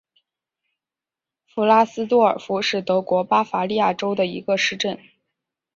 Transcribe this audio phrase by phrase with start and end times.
[1.45, 4.99] 弗拉斯多尔夫是德国巴伐利亚州的一个市镇。